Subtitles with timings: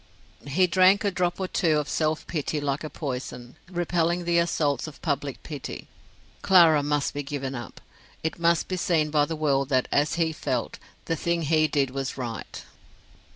[0.47, 4.87] He drank a drop or two of self pity like a poison, repelling the assaults
[4.87, 5.89] of public pity.
[6.41, 7.79] Clara must be given up.
[8.23, 11.91] It must be seen by the world that, as he felt, the thing he did
[11.91, 12.63] was right.